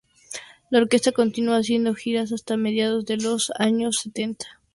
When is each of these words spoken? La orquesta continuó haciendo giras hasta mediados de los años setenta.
La 0.71 0.79
orquesta 0.79 1.11
continuó 1.11 1.53
haciendo 1.53 1.93
giras 1.93 2.31
hasta 2.31 2.57
mediados 2.57 3.05
de 3.05 3.17
los 3.17 3.51
años 3.59 3.99
setenta. 4.01 4.59